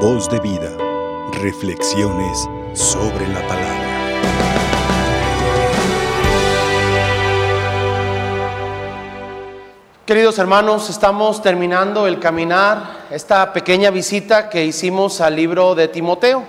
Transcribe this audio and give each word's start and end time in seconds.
Voz 0.00 0.28
de 0.28 0.38
vida. 0.40 0.76
Reflexiones 1.40 2.46
sobre 2.74 3.26
la 3.28 3.40
palabra. 3.48 3.86
Queridos 10.04 10.38
hermanos, 10.38 10.90
estamos 10.90 11.40
terminando 11.40 12.06
el 12.06 12.20
caminar, 12.20 13.06
esta 13.10 13.54
pequeña 13.54 13.90
visita 13.90 14.50
que 14.50 14.66
hicimos 14.66 15.22
al 15.22 15.34
libro 15.34 15.74
de 15.74 15.88
Timoteo. 15.88 16.44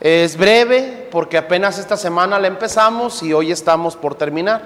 Es 0.00 0.36
breve 0.36 1.08
porque 1.12 1.38
apenas 1.38 1.78
esta 1.78 1.96
semana 1.96 2.40
la 2.40 2.48
empezamos 2.48 3.22
y 3.22 3.32
hoy 3.32 3.52
estamos 3.52 3.94
por 3.94 4.16
terminar. 4.16 4.62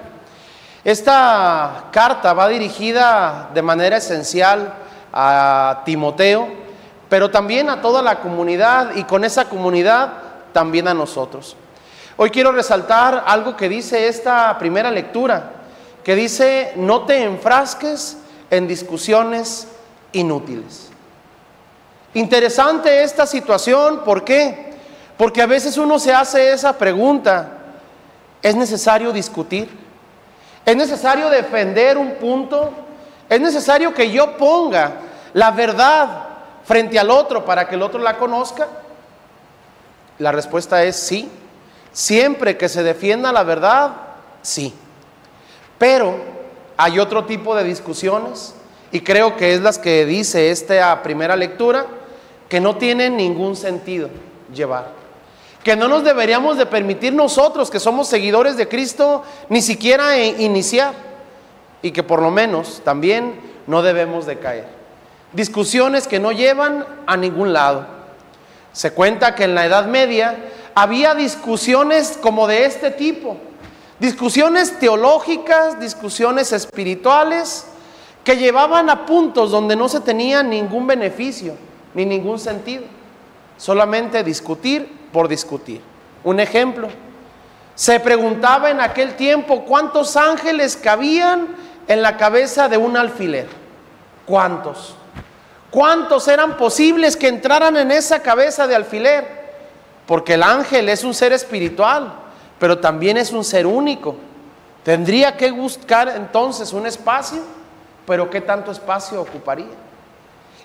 Esta 0.83 1.85
carta 1.91 2.33
va 2.33 2.47
dirigida 2.47 3.51
de 3.53 3.61
manera 3.61 3.97
esencial 3.97 4.73
a 5.13 5.83
Timoteo, 5.85 6.68
pero 7.09 7.31
también 7.31 7.69
a 7.69 7.81
toda 7.81 8.01
la 8.01 8.19
comunidad 8.19 8.95
y 8.95 9.03
con 9.03 9.25
esa 9.25 9.45
comunidad 9.45 10.13
también 10.53 10.87
a 10.87 10.93
nosotros. 10.93 11.57
Hoy 12.15 12.29
quiero 12.29 12.51
resaltar 12.51 13.23
algo 13.25 13.57
que 13.57 13.67
dice 13.67 14.07
esta 14.07 14.57
primera 14.59 14.91
lectura 14.91 15.53
que 16.03 16.15
dice, 16.15 16.73
no 16.75 17.05
te 17.05 17.23
enfrasques 17.23 18.17
en 18.49 18.67
discusiones 18.67 19.67
inútiles. 20.11 20.89
Interesante 22.13 23.03
esta 23.03 23.25
situación, 23.25 24.03
¿por 24.03 24.23
qué? 24.23 24.73
Porque 25.17 25.41
a 25.41 25.45
veces 25.45 25.77
uno 25.77 25.99
se 25.99 26.13
hace 26.13 26.51
esa 26.51 26.77
pregunta, 26.77 27.49
¿es 28.41 28.55
necesario 28.55 29.11
discutir? 29.11 29.69
¿Es 30.65 30.75
necesario 30.75 31.29
defender 31.29 31.97
un 31.97 32.15
punto? 32.15 32.71
¿Es 33.27 33.39
necesario 33.39 33.93
que 33.93 34.09
yo 34.09 34.37
ponga 34.37 34.93
la 35.33 35.51
verdad 35.51 36.28
frente 36.69 36.99
al 36.99 37.09
otro 37.09 37.45
para 37.45 37.67
que 37.67 37.73
el 37.73 37.81
otro 37.81 37.99
la 37.99 38.15
conozca? 38.17 38.67
La 40.19 40.31
respuesta 40.31 40.83
es 40.83 40.97
sí. 40.97 41.27
Siempre 41.91 42.57
que 42.57 42.69
se 42.69 42.83
defienda 42.83 43.31
la 43.31 43.41
verdad, 43.41 43.89
sí. 44.43 44.71
Pero 45.79 46.15
hay 46.77 46.99
otro 46.99 47.25
tipo 47.25 47.55
de 47.55 47.63
discusiones, 47.63 48.53
y 48.91 49.01
creo 49.01 49.35
que 49.35 49.55
es 49.55 49.61
las 49.61 49.79
que 49.79 50.05
dice 50.05 50.51
esta 50.51 51.01
primera 51.01 51.35
lectura, 51.35 51.87
que 52.47 52.59
no 52.59 52.75
tienen 52.75 53.17
ningún 53.17 53.55
sentido 53.55 54.07
llevar. 54.53 54.91
Que 55.63 55.75
no 55.75 55.87
nos 55.87 56.03
deberíamos 56.03 56.55
de 56.55 56.67
permitir 56.67 57.13
nosotros, 57.13 57.71
que 57.71 57.79
somos 57.79 58.07
seguidores 58.07 58.57
de 58.57 58.67
Cristo, 58.67 59.23
ni 59.49 59.63
siquiera 59.63 60.19
iniciar. 60.19 60.93
Y 61.81 61.89
que 61.89 62.03
por 62.03 62.21
lo 62.21 62.29
menos 62.29 62.83
también 62.85 63.41
no 63.65 63.81
debemos 63.81 64.27
de 64.27 64.37
caer. 64.37 64.78
Discusiones 65.33 66.07
que 66.07 66.19
no 66.19 66.31
llevan 66.31 66.85
a 67.05 67.17
ningún 67.17 67.53
lado. 67.53 67.85
Se 68.71 68.91
cuenta 68.91 69.35
que 69.35 69.43
en 69.43 69.55
la 69.55 69.65
Edad 69.65 69.87
Media 69.87 70.37
había 70.75 71.15
discusiones 71.15 72.17
como 72.21 72.47
de 72.47 72.65
este 72.65 72.91
tipo 72.91 73.37
Discusiones 73.99 74.79
teológicas, 74.79 75.77
discusiones 75.77 76.53
espirituales, 76.53 77.67
que 78.23 78.37
llevaban 78.37 78.89
a 78.89 79.05
puntos 79.05 79.51
donde 79.51 79.75
no 79.75 79.89
se 79.89 79.99
tenía 79.99 80.41
ningún 80.41 80.87
beneficio 80.87 81.55
ni 81.93 82.05
ningún 82.05 82.39
sentido. 82.39 82.83
Solamente 83.57 84.23
discutir 84.23 85.09
por 85.11 85.27
discutir. 85.27 85.81
Un 86.23 86.39
ejemplo, 86.39 86.87
se 87.75 87.99
preguntaba 87.99 88.69
en 88.69 88.79
aquel 88.79 89.15
tiempo 89.15 89.65
cuántos 89.65 90.15
ángeles 90.15 90.77
cabían 90.77 91.49
en 91.89 92.01
la 92.01 92.15
cabeza 92.15 92.69
de 92.69 92.77
un 92.77 92.95
alfiler. 92.95 93.47
¿Cuántos? 94.25 94.95
¿Cuántos 95.71 96.27
eran 96.27 96.57
posibles 96.57 97.15
que 97.15 97.27
entraran 97.27 97.77
en 97.77 97.91
esa 97.91 98.21
cabeza 98.21 98.67
de 98.67 98.75
alfiler? 98.75 99.39
Porque 100.05 100.33
el 100.33 100.43
ángel 100.43 100.89
es 100.89 101.03
un 101.03 101.13
ser 101.13 101.33
espiritual 101.33 102.13
pero 102.59 102.77
también 102.77 103.17
es 103.17 103.31
un 103.31 103.43
ser 103.43 103.65
único. 103.65 104.15
Tendría 104.83 105.35
que 105.37 105.49
buscar 105.51 106.09
entonces 106.09 106.73
un 106.73 106.85
espacio, 106.85 107.39
pero 108.05 108.29
¿qué 108.29 108.41
tanto 108.41 108.71
espacio 108.71 109.21
ocuparía? 109.21 109.67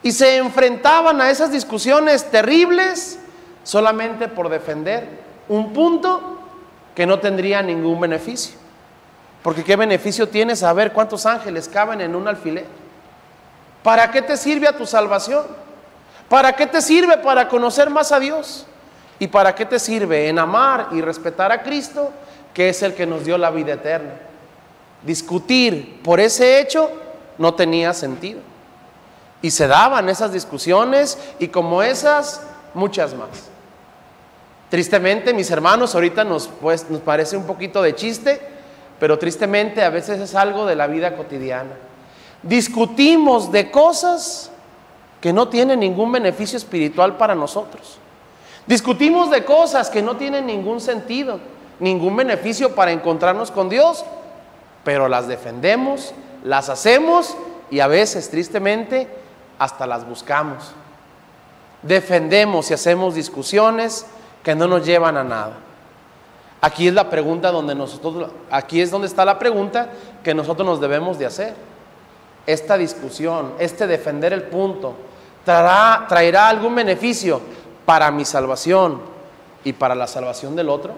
Y 0.03 0.13
se 0.13 0.37
enfrentaban 0.37 1.21
a 1.21 1.31
esas 1.31 1.51
discusiones 1.51 2.31
terribles 2.31 3.19
solamente 3.63 4.29
por 4.29 4.49
defender 4.49 5.25
un 5.49 5.73
punto 5.73 6.41
que 6.95 7.07
no 7.07 7.19
tendría 7.21 7.63
ningún 7.63 8.01
beneficio. 8.01 8.57
Porque 9.43 9.65
¿qué 9.65 9.77
beneficio 9.77 10.29
tiene 10.29 10.57
saber 10.57 10.93
cuántos 10.93 11.27
ángeles 11.27 11.69
caben 11.69 12.01
en 12.01 12.15
un 12.15 12.29
alfiler? 12.29 12.67
¿Para 13.85 14.11
qué 14.11 14.23
te 14.23 14.39
sirve 14.39 14.67
a 14.67 14.75
tu 14.75 14.87
salvación? 14.87 15.45
¿Para 16.31 16.55
qué 16.55 16.67
te 16.67 16.81
sirve 16.81 17.19
para 17.19 17.47
conocer 17.49 17.91
más 17.91 18.13
a 18.13 18.19
Dios? 18.19 18.65
¿Y 19.19 19.29
para 19.29 19.55
qué 19.55 19.67
te 19.67 19.79
sirve? 19.79 20.27
En 20.27 20.39
amar 20.39 20.89
y 20.93 21.03
respetar 21.03 21.53
a 21.53 21.63
Cristo, 21.63 22.11
que 22.55 22.71
es 22.71 22.83
el 22.83 22.95
que 22.95 23.05
nos 23.05 23.27
dio 23.27 23.37
la 23.37 23.51
vida 23.51 23.75
eterna. 23.75 24.15
Discutir 25.03 26.01
por 26.03 26.19
ese 26.19 26.61
hecho 26.61 26.91
no 27.37 27.53
tenía 27.53 27.93
sentido. 27.93 28.41
Y 29.43 29.51
se 29.51 29.67
daban 29.67 30.09
esas 30.09 30.33
discusiones 30.33 31.19
y 31.39 31.49
como 31.49 31.83
esas, 31.83 32.41
muchas 32.73 33.13
más. 33.13 33.51
Tristemente, 34.71 35.35
mis 35.35 35.51
hermanos, 35.51 35.95
ahorita 35.95 36.25
nos, 36.25 36.49
pues, 36.49 36.89
nos 36.89 37.03
parece 37.03 37.37
un 37.37 37.45
poquito 37.45 37.83
de 37.83 37.95
chiste, 37.95 38.41
pero 38.99 39.19
tristemente 39.19 39.85
a 39.85 39.91
veces 39.91 40.21
es 40.21 40.35
algo 40.35 40.65
de 40.65 40.75
la 40.75 40.87
vida 40.87 41.15
cotidiana. 41.17 41.73
Discutimos 42.45 43.51
de 43.51 43.71
cosas 43.71 44.51
que 45.21 45.33
no 45.33 45.49
tienen 45.49 45.81
ningún 45.81 46.13
beneficio 46.13 46.59
espiritual 46.59 47.17
para 47.17 47.35
nosotros. 47.35 47.99
Discutimos 48.67 49.31
de 49.31 49.45
cosas 49.45 49.89
que 49.89 50.03
no 50.03 50.17
tienen 50.17 50.47
ningún 50.47 50.81
sentido, 50.81 51.41
ningún 51.81 52.15
beneficio 52.17 52.75
para 52.75 52.93
encontrarnos 52.93 53.51
con 53.51 53.71
Dios, 53.71 54.05
pero 54.85 55.09
las 55.09 55.27
defendemos, 55.27 56.13
las 56.45 56.69
hacemos 56.69 57.35
y 57.71 57.81
a 57.81 57.87
veces, 57.87 58.31
tristemente, 58.31 59.09
hasta 59.59 59.87
las 59.87 60.07
buscamos. 60.07 60.73
Defendemos 61.83 62.71
y 62.71 62.75
hacemos 62.75 63.15
discusiones 63.15 64.07
que 64.43 64.55
no 64.55 64.67
nos 64.67 64.85
llevan 64.85 65.17
a 65.17 65.25
nada. 65.25 65.55
Aquí 66.61 66.89
es 66.89 66.95
la 66.95 67.09
pregunta 67.09 67.51
donde 67.51 67.75
nosotros, 67.75 68.31
aquí 68.51 68.83
es 68.83 68.91
donde 68.91 69.07
está 69.07 69.25
la 69.25 69.39
pregunta 69.39 69.89
que 70.23 70.35
nosotros 70.35 70.67
nos 70.67 70.81
debemos 70.81 71.19
de 71.19 71.27
hacer. 71.27 71.74
Esta 72.47 72.77
discusión, 72.77 73.55
este 73.59 73.87
defender 73.87 74.33
el 74.33 74.43
punto, 74.45 74.95
traerá, 75.45 76.49
algún 76.49 76.75
beneficio 76.75 77.41
para 77.85 78.11
mi 78.11 78.25
salvación 78.25 79.01
y 79.63 79.73
para 79.73 79.95
la 79.95 80.07
salvación 80.07 80.57
del 80.57 80.69
otro? 80.69 80.93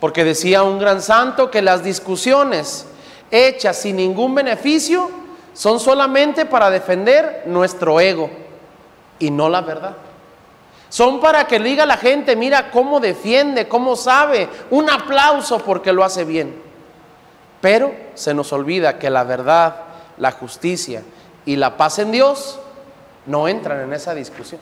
Porque 0.00 0.24
decía 0.24 0.62
un 0.62 0.78
gran 0.78 1.00
santo 1.00 1.50
que 1.50 1.62
las 1.62 1.82
discusiones 1.82 2.86
hechas 3.30 3.76
sin 3.76 3.96
ningún 3.96 4.34
beneficio 4.34 5.10
son 5.52 5.78
solamente 5.80 6.46
para 6.46 6.70
defender 6.70 7.44
nuestro 7.46 8.00
ego 8.00 8.30
y 9.18 9.30
no 9.30 9.48
la 9.48 9.60
verdad. 9.60 9.96
Son 10.88 11.20
para 11.20 11.46
que 11.46 11.58
diga 11.58 11.86
la 11.86 11.96
gente, 11.96 12.36
mira 12.36 12.70
cómo 12.70 13.00
defiende, 13.00 13.66
cómo 13.66 13.96
sabe, 13.96 14.48
un 14.70 14.88
aplauso 14.88 15.58
porque 15.58 15.92
lo 15.92 16.04
hace 16.04 16.24
bien. 16.24 16.62
Pero 17.60 17.92
se 18.14 18.34
nos 18.34 18.52
olvida 18.52 18.98
que 18.98 19.10
la 19.10 19.24
verdad, 19.24 19.74
la 20.18 20.32
justicia 20.32 21.02
y 21.44 21.56
la 21.56 21.76
paz 21.76 21.98
en 21.98 22.12
Dios 22.12 22.58
no 23.26 23.48
entran 23.48 23.80
en 23.80 23.92
esa 23.92 24.14
discusión. 24.14 24.60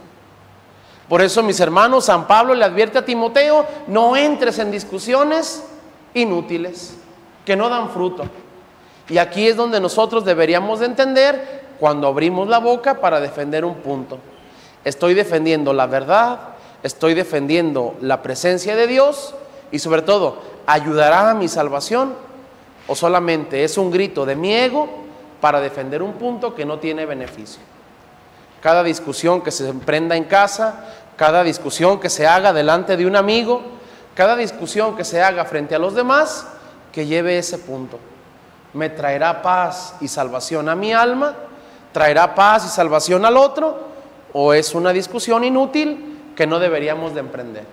Por 1.09 1.21
eso, 1.21 1.43
mis 1.43 1.61
hermanos, 1.61 2.07
San 2.07 2.27
Pablo 2.27 2.55
le 2.55 2.65
advierte 2.65 2.99
a 2.99 3.05
Timoteo, 3.05 3.67
no 3.89 4.17
entres 4.17 4.59
en 4.59 4.71
discusiones 4.71 5.65
inútiles, 6.15 6.97
que 7.45 7.57
no 7.57 7.69
dan 7.69 7.91
fruto. 7.91 8.25
Y 9.09 9.19
aquí 9.19 9.47
es 9.47 9.57
donde 9.57 9.81
nosotros 9.81 10.25
deberíamos 10.25 10.81
de 10.81 10.87
entender 10.87 11.63
cuando 11.79 12.07
abrimos 12.07 12.49
la 12.49 12.59
boca 12.59 13.01
para 13.01 13.21
defender 13.21 13.65
un 13.65 13.75
punto. 13.77 14.19
Estoy 14.85 15.15
defendiendo 15.15 15.73
la 15.73 15.87
verdad, 15.87 16.39
estoy 16.83 17.15
defendiendo 17.15 17.95
la 18.01 18.23
presencia 18.23 18.77
de 18.77 18.87
Dios 18.87 19.35
y 19.71 19.81
sobre 19.81 20.03
todo, 20.03 20.39
¿ayudará 20.67 21.31
a 21.31 21.35
mi 21.35 21.49
salvación? 21.49 22.15
¿O 22.87 22.95
solamente 22.95 23.65
es 23.65 23.77
un 23.79 23.91
grito 23.91 24.25
de 24.25 24.37
mi 24.37 24.55
ego 24.55 25.02
para 25.43 25.61
defender 25.61 26.03
un 26.03 26.13
punto 26.13 26.55
que 26.55 26.65
no 26.65 26.79
tiene 26.79 27.05
beneficio? 27.05 27.61
Cada 28.61 28.85
discusión 28.85 29.43
que 29.43 29.51
se 29.51 29.69
emprenda 29.69 30.17
en 30.17 30.23
casa, 30.23 30.85
cada 31.17 31.43
discusión 31.43 31.99
que 31.99 32.09
se 32.09 32.29
haga 32.29 32.53
delante 32.53 32.97
de 32.97 33.07
un 33.07 33.17
amigo, 33.17 33.61
cada 34.15 34.37
discusión 34.37 34.97
que 34.97 35.03
se 35.03 35.21
haga 35.21 35.45
frente 35.45 35.75
a 35.75 35.81
los 35.81 35.97
demás, 35.97 36.47
que 36.93 37.07
lleve 37.07 37.39
ese 37.39 37.59
punto. 37.59 37.99
¿Me 38.73 38.89
traerá 38.89 39.43
paz 39.43 39.97
y 40.01 40.07
salvación 40.07 40.69
a 40.69 40.77
mi 40.77 40.93
alma? 40.93 41.35
¿Traerá 41.93 42.37
paz 42.37 42.67
y 42.67 42.69
salvación 42.69 43.25
al 43.25 43.37
otro? 43.37 43.89
¿O 44.33 44.55
es 44.55 44.77
una 44.77 44.93
discusión 44.93 45.43
inútil 45.43 46.21
que 46.37 46.47
no 46.47 46.61
deberíamos 46.61 47.15
de 47.15 47.21
emprender? 47.21 47.65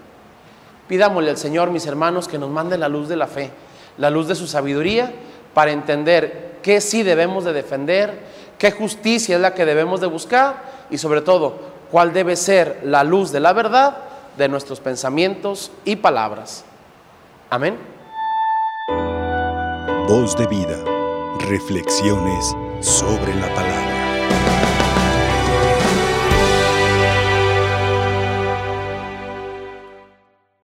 Pidámosle 0.88 1.30
al 1.30 1.38
Señor, 1.38 1.70
mis 1.70 1.86
hermanos, 1.86 2.28
que 2.28 2.40
nos 2.40 2.50
mande 2.50 2.80
la 2.80 2.90
luz 2.90 3.08
de 3.08 3.16
la 3.16 3.28
fe, 3.28 3.52
la 4.00 4.10
luz 4.10 4.28
de 4.28 4.34
su 4.34 4.48
sabiduría, 4.48 5.14
para 5.60 5.74
entender 5.74 6.60
qué 6.64 6.80
sí 6.80 7.04
debemos 7.04 7.44
de 7.44 7.52
defender, 7.52 8.18
qué 8.58 8.72
justicia 8.72 9.36
es 9.36 9.42
la 9.42 9.54
que 9.54 9.66
debemos 9.66 10.00
de 10.00 10.08
buscar 10.08 10.88
y 10.90 10.98
sobre 10.98 11.20
todo 11.20 11.60
cuál 11.92 12.14
debe 12.14 12.38
ser 12.38 12.80
la 12.86 13.04
luz 13.04 13.34
de 13.34 13.42
la 13.42 13.52
verdad 13.52 13.98
de 14.38 14.48
nuestros 14.48 14.80
pensamientos 14.80 15.70
y 15.84 15.98
palabras. 15.98 16.64
Amén. 17.50 17.78
Voz 20.08 20.34
de 20.38 20.48
vida. 20.48 20.82
Reflexiones 21.40 22.56
sobre 22.80 23.36
la 23.36 23.54
palabra. 23.54 23.99